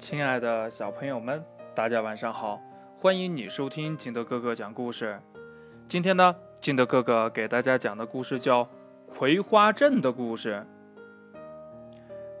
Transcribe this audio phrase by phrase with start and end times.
[0.00, 2.58] 亲爱的小朋友们，大家晚上好！
[2.98, 5.20] 欢迎你收听金德哥哥讲故事。
[5.90, 8.64] 今天呢，金德哥哥给大家讲的故事叫
[9.14, 10.64] 《葵花镇的故事》。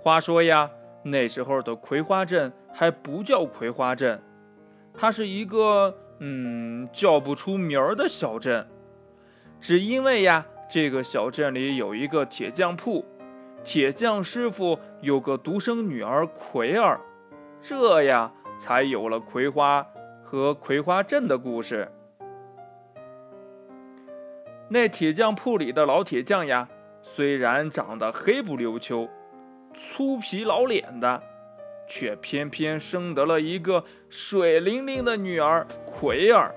[0.02, 0.70] 话说呀，
[1.02, 4.18] 那时候的葵花镇还不叫葵花镇，
[4.94, 8.66] 它是一个嗯叫不出名儿的小镇。
[9.60, 13.04] 只因为呀，这个小镇里有一个铁匠铺，
[13.62, 16.98] 铁匠师傅有个独生女儿葵儿。
[17.62, 19.86] 这样才有了葵花
[20.22, 21.90] 和葵花镇的故事。
[24.68, 26.68] 那铁匠铺里的老铁匠呀，
[27.02, 29.08] 虽然长得黑不溜秋、
[29.74, 31.22] 粗皮老脸的，
[31.88, 36.54] 却偏偏生得了一个水灵灵的女儿葵儿。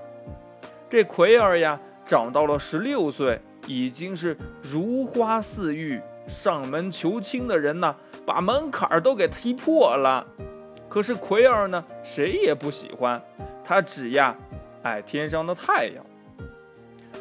[0.88, 10.24] 这葵儿呀，长到了十六岁，已经是如花似玉，上门求亲的人呢，把门槛都给踢破了。
[10.94, 13.20] 可是奎儿呢，谁也不喜欢，
[13.64, 14.32] 他只呀
[14.84, 16.04] 爱天上的太阳。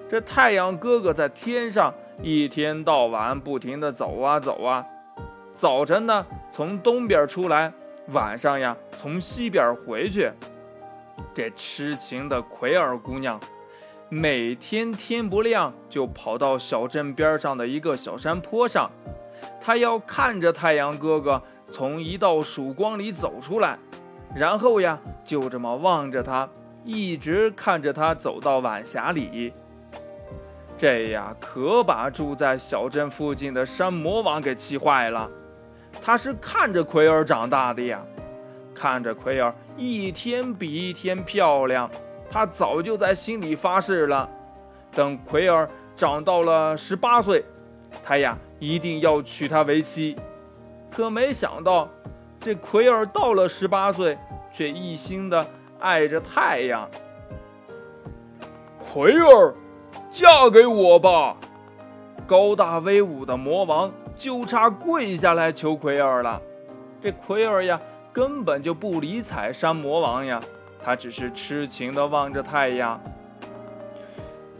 [0.07, 4.85] 这太阳哥哥在天上一天到晚不停地走啊走啊，
[5.55, 7.73] 早晨呢从东边出来，
[8.09, 10.31] 晚上呀从西边回去。
[11.33, 13.39] 这痴情的奎儿姑娘，
[14.07, 18.91] 每天天不亮就跑到小镇边上的一个小山坡上，
[19.59, 21.41] 她要看着太阳哥哥。
[21.73, 23.79] 从一道曙光里走出来，
[24.35, 26.47] 然后呀，就这么望着他，
[26.83, 29.51] 一直看着他走到晚霞里。
[30.77, 35.27] 这呀，可把住在小镇附近的山魔王给气坏了。
[35.99, 37.99] 他是看着奎尔长大的呀，
[38.75, 41.89] 看着奎尔一天比一天漂亮，
[42.29, 44.29] 他早就在心里发誓了：
[44.91, 47.43] 等奎尔长到了十八岁，
[48.03, 50.15] 他呀一定要娶她为妻。
[50.95, 51.89] 可没想到，
[52.39, 54.15] 这奎尔到了十八岁，
[54.53, 55.43] 却一心的
[55.79, 56.87] 爱着太阳。
[58.77, 59.55] 奎儿，
[60.11, 61.35] 嫁给我吧！
[62.27, 66.39] 高大威武的魔王就差跪下来求奎儿了。
[67.01, 67.81] 这奎儿呀，
[68.13, 70.39] 根本就不理睬山魔王呀，
[70.79, 73.01] 他只是痴情的望着太阳。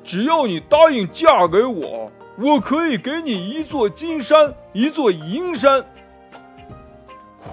[0.04, 5.86] 只要你答应嫁给我，我可以给你一座金山，一座银山。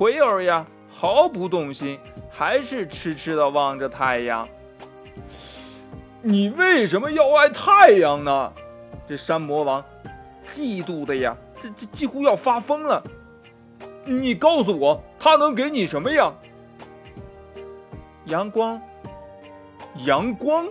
[0.00, 2.00] 奎儿呀，毫不动心，
[2.30, 4.48] 还是痴痴的望着太阳。
[6.22, 8.50] 你为什么要爱太阳呢？
[9.06, 9.84] 这山魔王
[10.46, 13.02] 嫉妒的呀，这这几乎要发疯了。
[14.06, 16.32] 你告诉我，他能给你什么呀？
[18.24, 18.80] 阳光。
[20.06, 20.66] 阳光？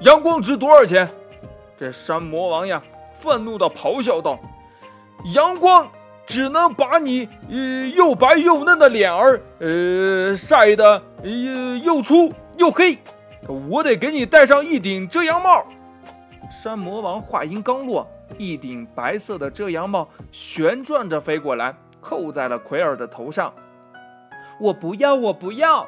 [0.00, 1.08] 阳光值多少钱？
[1.78, 2.82] 这山魔王呀，
[3.20, 4.36] 愤怒的咆哮道
[5.32, 5.88] ：“阳光！”
[6.26, 12.98] 只能把你呃又白又嫩的脸儿呃晒得又又粗又黑，
[13.70, 15.64] 我得给你戴上一顶遮阳帽。
[16.50, 23.52] 山魔王话音刚落，一顶白色的遮阳帽旋转着飞过来，扣在了奎尔的头上。
[24.58, 25.86] 我不要，我不要！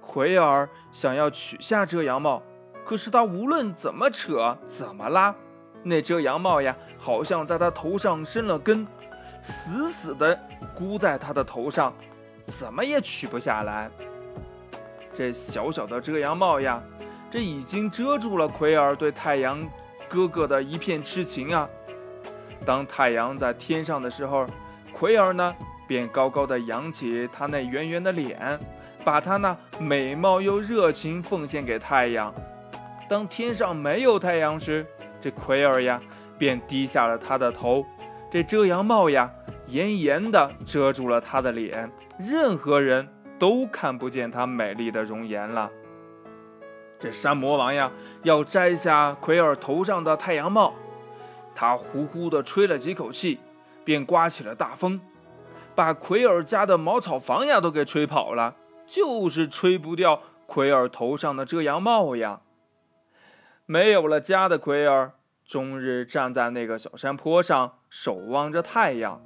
[0.00, 2.42] 奎尔想要取下遮阳帽，
[2.84, 5.34] 可是他无论怎么扯怎么拉，
[5.82, 8.86] 那遮阳帽呀，好像在他头上生了根。
[9.44, 10.36] 死死地
[10.74, 11.92] 箍在他的头上，
[12.46, 13.90] 怎么也取不下来。
[15.12, 16.82] 这小小的遮阳帽呀，
[17.30, 19.62] 这已经遮住了奎尔对太阳
[20.08, 21.68] 哥哥的一片痴情啊。
[22.64, 24.46] 当太阳在天上的时候，
[24.92, 25.54] 奎尔呢
[25.86, 28.58] 便高高的扬起他那圆圆的脸，
[29.04, 32.34] 把他那美貌又热情奉献给太阳。
[33.08, 34.86] 当天上没有太阳时，
[35.20, 36.00] 这奎尔呀
[36.38, 37.84] 便低下了他的头。
[38.34, 39.30] 这遮阳帽呀，
[39.68, 43.08] 严严的遮住了她的脸，任何人
[43.38, 45.70] 都看不见她美丽的容颜了。
[46.98, 47.92] 这山魔王呀，
[48.24, 50.74] 要摘下奎尔头上的太阳帽，
[51.54, 53.38] 他呼呼的吹了几口气，
[53.84, 55.00] 便刮起了大风，
[55.76, 62.40] 把奎尔家的茅草房呀都给吹跑了，就是吹不掉奎尔头上的遮阳帽呀。
[63.64, 65.12] 没有了家的奎尔。
[65.46, 69.20] 终日站在那个小山坡上，守望着太阳。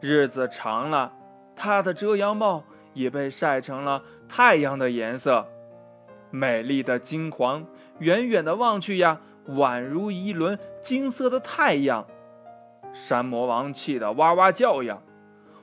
[0.00, 1.12] 日子长了，
[1.54, 2.64] 他的遮阳帽
[2.94, 5.46] 也被晒成了太阳的颜色，
[6.30, 7.66] 美丽的金黄。
[7.98, 9.20] 远远的望去呀，
[9.50, 12.06] 宛如一轮金色的太阳。
[12.92, 14.98] 山魔王气得哇哇叫呀：“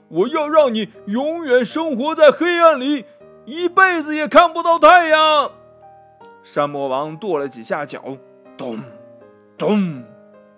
[0.08, 3.06] 我要让你永远生活在黑暗里，
[3.46, 5.52] 一辈子也看不到太阳！”
[6.44, 8.18] 山魔王跺了几下脚，
[8.58, 8.80] 咚。
[9.60, 10.02] 咚，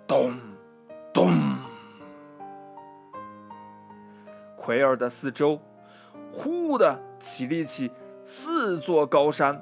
[0.06, 0.38] 咚，
[1.12, 1.32] 咚！
[4.56, 5.60] 奎尔的四周，
[6.30, 7.90] 忽的起立起
[8.24, 9.60] 四座高山，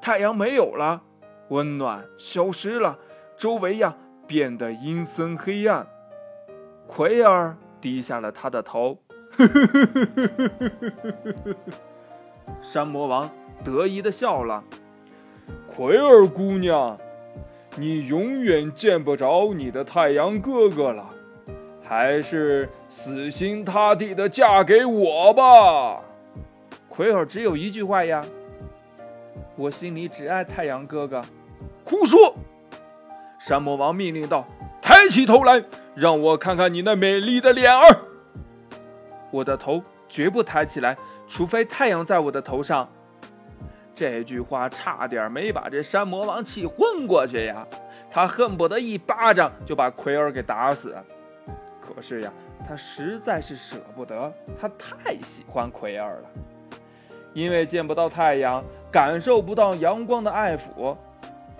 [0.00, 1.02] 太阳没有了，
[1.48, 2.96] 温暖消失了，
[3.36, 5.84] 周围呀变得阴森黑暗。
[6.86, 8.98] 奎尔低下了他的头，
[12.62, 13.28] 山魔王
[13.64, 14.62] 得意的笑了。
[15.66, 16.96] 奎尔姑娘，
[17.78, 21.10] 你永远见不着你的太阳哥哥了，
[21.86, 26.00] 还是死心塌地的嫁给我吧。
[26.88, 28.22] 奎尔只有一句话呀，
[29.56, 31.20] 我心里只爱太阳哥哥。
[31.84, 32.34] 胡说！
[33.38, 34.46] 山魔王命令道
[34.80, 35.62] ：“抬起头来，
[35.94, 38.00] 让我看看你那美丽的脸儿。”
[39.30, 40.96] 我的头绝不抬起来，
[41.28, 42.88] 除非太阳在我的头上。
[43.96, 47.66] 这句话差点没把这山魔王气昏过去呀！
[48.10, 50.94] 他恨不得一巴掌就把奎尔给打死。
[51.80, 52.30] 可是呀，
[52.68, 56.28] 他实在是舍不得，他太喜欢奎尔了。
[57.32, 58.62] 因为见不到太阳，
[58.92, 60.94] 感受不到阳光的爱抚，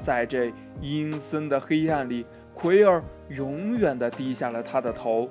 [0.02, 0.52] 在这
[0.82, 5.26] 阴森的黑暗里，奎尔永远的低下了他的头。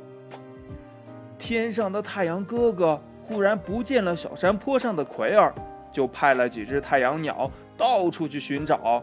[1.37, 5.53] 天上的太阳哥哥忽然不见了小山坡上的奎尔，
[5.95, 9.01] 就派了几只太阳鸟到处去寻找。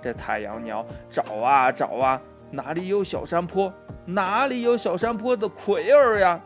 [0.00, 2.18] 这太阳鸟找啊找啊，
[2.50, 3.70] 哪里有小山坡，
[4.06, 6.40] 哪里有小山坡的奎儿呀？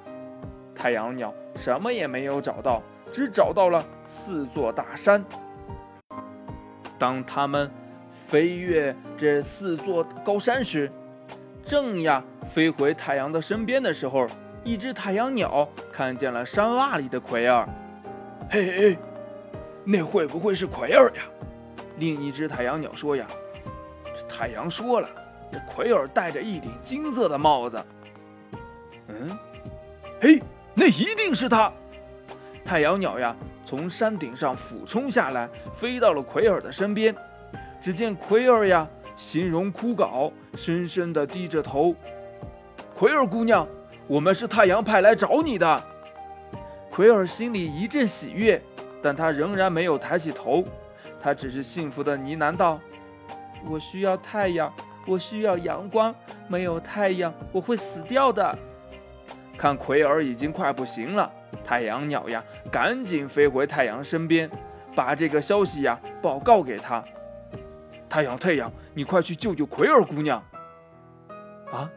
[0.75, 2.82] 太阳鸟什么也没有找到。
[3.12, 5.25] 只找到了四座大山。
[6.99, 7.70] 当他们
[8.11, 10.90] 飞越这四座高山时，
[11.62, 14.26] 正呀飞回太阳的身边的时候，
[14.64, 17.69] 一只太阳鸟看见了山洼里的奎尔。
[18.50, 18.99] 嘿嘿，
[19.84, 21.22] 那会不会是奎尔呀？
[21.98, 23.26] 另一只太阳鸟说呀
[24.04, 25.08] ：“这太阳说了，
[25.52, 27.84] 这奎尔戴着一顶金色的帽子。”
[29.08, 29.38] 嗯，
[30.20, 30.42] 嘿，
[30.75, 31.72] 那一定是他。
[32.64, 37.14] 太阳鸟呀，从山顶上俯冲下来，飞到了奎尔的身边。
[37.80, 41.94] 只见奎尔呀，形容枯槁，深深地低着头。
[42.94, 43.69] 奎尔姑娘，
[44.06, 45.84] 我们是太阳派来找你的。
[46.90, 48.60] 奎尔心里一阵喜悦，
[49.04, 50.64] 但他仍然没有抬起头，
[51.20, 52.80] 他只是幸福地呢喃道
[53.68, 54.72] ：“我需要太阳，
[55.06, 56.14] 我需要阳光，
[56.48, 58.58] 没有太阳，我会死掉的。”
[59.58, 61.30] 看奎尔已经快不行了。
[61.66, 62.42] 太阳鸟呀，
[62.72, 64.50] 赶紧飞回太阳身边，
[64.96, 67.04] 把这个消息呀报告给他。
[68.08, 70.42] 太阳，太阳，你快去救救奎尔姑娘！
[71.70, 71.90] 啊，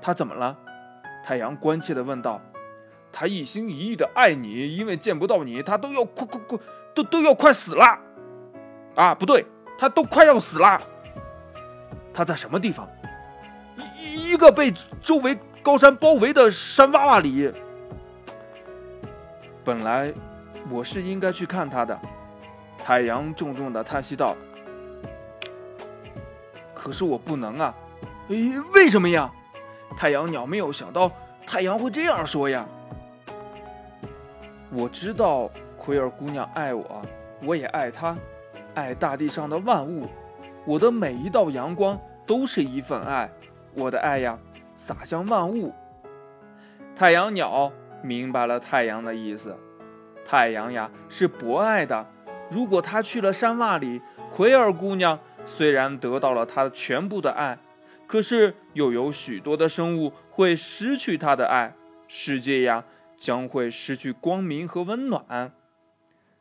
[0.00, 0.56] 她怎么了？
[1.24, 2.40] 太阳关切地问道。
[3.16, 6.58] 他一心一意的爱你，因为见不到你，他都要快快快，
[6.92, 7.96] 都都要快死了。
[8.96, 9.46] 啊，不对，
[9.78, 10.76] 他都快要死了。
[12.12, 12.88] 他在什么地方？
[13.96, 17.52] 一一个被周围高山包围的山洼洼里。
[19.64, 20.12] 本来
[20.68, 21.96] 我是应该去看他的，
[22.76, 24.34] 太阳重重的叹息道
[26.74, 27.72] ：“可是我不能啊！
[28.26, 29.30] 诶，为什么呀？”
[29.96, 31.08] 太阳鸟没有想到
[31.46, 32.66] 太阳会这样说呀。
[34.76, 37.00] 我知道奎尔姑娘爱我，
[37.44, 38.16] 我也爱她，
[38.74, 40.06] 爱大地上的万物。
[40.66, 43.30] 我的每一道阳光都是一份爱，
[43.76, 44.36] 我的爱呀，
[44.76, 45.72] 洒向万物。
[46.96, 47.72] 太阳鸟。
[48.02, 49.56] 明白了太阳的意思，
[50.26, 52.06] 太阳呀是博爱的。
[52.50, 57.56] 如果他去了山洼里，奎尔姑娘虽然得到了他全部的爱，
[58.06, 61.72] 可是又有许多的生物会失去他的爱，
[62.06, 62.84] 世界呀
[63.24, 65.50] 将会失去光明和温暖。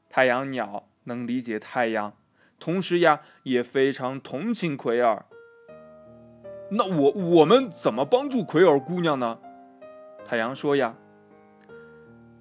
[0.10, 2.12] 太阳鸟能理解太阳，
[2.60, 5.25] 同时呀也非常同情奎尔。
[6.72, 9.40] 那我我们怎么帮助奎尔姑娘呢？
[10.25, 10.94] 太阳说呀。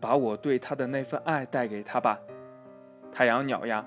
[0.01, 2.19] 把我对她的那份爱带给她吧，
[3.13, 3.87] 太阳鸟呀，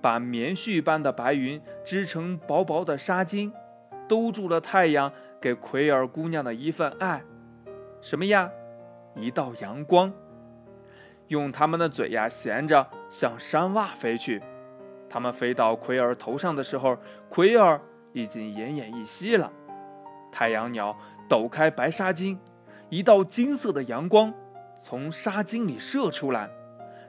[0.00, 3.50] 把棉絮般的白云织成薄薄的纱巾，
[4.06, 7.24] 兜住了太阳给奎尔姑娘的一份爱。
[8.00, 8.52] 什么呀？
[9.16, 10.12] 一道阳光。
[11.28, 14.40] 用他们的嘴呀衔着向山洼飞去。
[15.08, 16.96] 他们飞到奎尔头上的时候，
[17.28, 17.80] 奎尔
[18.12, 19.50] 已经奄奄一息了。
[20.30, 20.96] 太阳鸟
[21.28, 22.38] 抖开白纱巾，
[22.90, 24.32] 一道金色的阳光。
[24.78, 26.48] 从纱巾里射出来，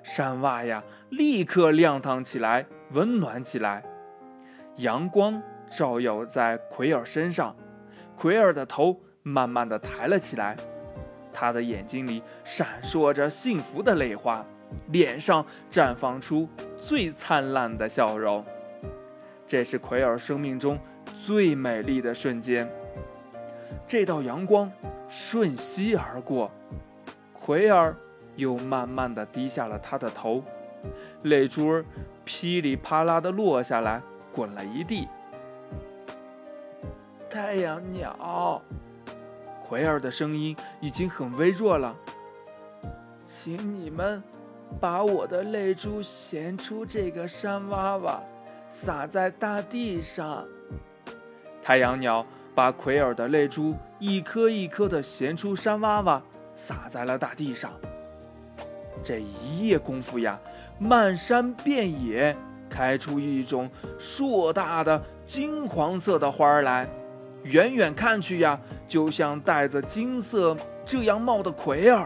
[0.02, 3.84] 山洼呀立刻亮堂起来，温暖起来。
[4.78, 7.56] 阳光照耀在奎尔身上，
[8.16, 10.56] 奎尔的头慢慢的抬了起来，
[11.40, 14.44] 他的眼睛里闪烁着幸福的泪花，
[14.88, 16.50] 脸上绽放出
[16.82, 18.44] 最灿烂的笑容。
[19.46, 20.80] 这是奎尔生命中
[21.24, 22.68] 最美丽的瞬间。
[23.88, 24.72] 这道阳光
[25.08, 26.50] 瞬息而过。
[27.34, 27.96] 奎尔
[28.36, 30.44] 又慢慢的低下了他的头，
[31.22, 31.86] 泪珠儿
[32.26, 34.02] 噼里啪啦的落下来，
[34.34, 35.08] 滚了一地。
[37.30, 38.60] 太阳鸟，
[39.68, 41.94] 奎尔的声音已经很微弱了，
[43.28, 44.24] 请你们
[44.80, 48.20] 把我的泪珠衔出这个山洼洼，
[48.70, 50.46] 洒在大地上。
[51.62, 56.22] 太阳鸟把奎尔的泪珠一颗一颗的衔出山洼洼，
[56.56, 57.74] 洒在了大地上。
[59.04, 60.40] 这一夜功夫呀，
[60.80, 62.34] 漫山遍野
[62.70, 63.70] 开出一种
[64.00, 66.88] 硕大的金黄色的花来。
[67.44, 72.06] 远远看去呀，就像戴着金色遮阳帽的奎尔。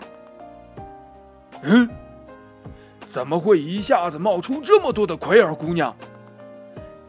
[1.63, 1.89] 嗯，
[3.11, 5.95] 怎么会一下子冒出这么多的奎尔姑娘？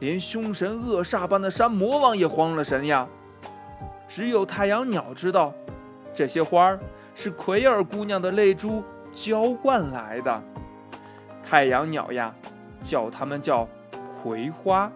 [0.00, 3.06] 连凶神恶煞般的山魔王也慌了神呀。
[4.08, 5.52] 只有太阳鸟知道，
[6.12, 6.80] 这些花儿
[7.14, 10.42] 是奎尔姑娘的泪珠浇灌来的。
[11.44, 12.34] 太阳鸟呀，
[12.82, 13.68] 叫它们叫
[14.22, 14.90] 葵花。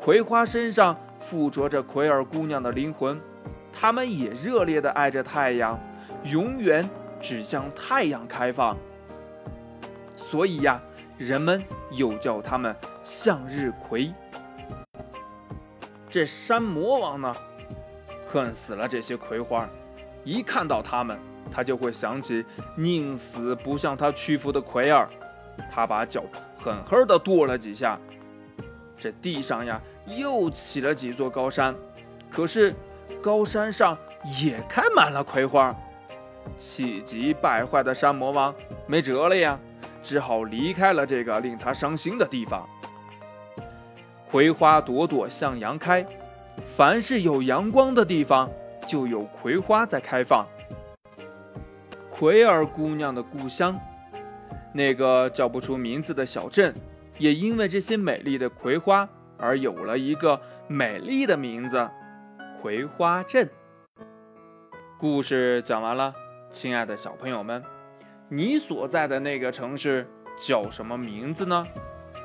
[0.00, 0.96] 葵花身上。
[1.22, 3.18] 附着着奎尔姑娘的灵魂，
[3.72, 5.78] 他们也热烈地爱着太阳，
[6.24, 6.84] 永远
[7.20, 8.76] 只向太阳开放。
[10.16, 10.80] 所以呀，
[11.16, 11.62] 人们
[11.92, 12.74] 又叫他们
[13.04, 14.12] 向日葵。
[16.10, 17.32] 这山魔王呢，
[18.26, 19.68] 恨死了这些葵花，
[20.24, 21.16] 一看到他们，
[21.50, 22.44] 他就会想起
[22.76, 25.08] 宁死不向他屈服的奎尔。
[25.70, 26.24] 他把脚
[26.58, 27.98] 狠狠地跺了几下，
[29.02, 29.80] 这地上呀。
[30.06, 31.74] 又起了几座高山，
[32.28, 32.74] 可是
[33.22, 33.96] 高山上
[34.40, 35.72] 也开满了葵花。
[36.58, 38.52] 气急败坏的山魔王
[38.88, 39.56] 没辙了呀，
[40.02, 42.68] 只好离开了这个令他伤心的地方。
[44.28, 46.04] 葵花朵朵向阳开，
[46.76, 48.50] 凡是有阳光的地方，
[48.88, 50.44] 就有葵花在开放。
[52.10, 53.78] 葵尔姑娘的故乡，
[54.72, 56.74] 那个叫不出名字的小镇，
[57.18, 59.08] 也因为这些美丽的葵花。
[59.38, 61.90] 而有了一个美丽的名字——
[62.62, 63.50] 葵花镇。
[64.96, 66.14] 故事讲完了，
[66.52, 67.60] 亲爱的小朋友们，
[68.28, 70.06] 你所在的那个城市
[70.38, 71.66] 叫什么名字呢？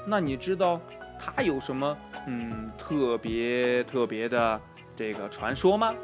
[0.06, 0.79] 那你知道
[1.17, 4.62] 它有什么嗯特别特别的
[4.96, 5.96] 这个传说吗？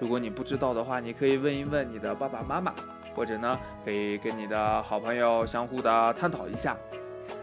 [0.00, 2.72] 如果你不知道的话，你可以问一问你的爸爸妈妈，
[3.14, 6.74] 或者呢，可以跟你的好朋友相互的探讨一下。